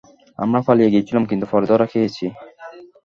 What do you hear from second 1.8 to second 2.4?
খেয়েছি।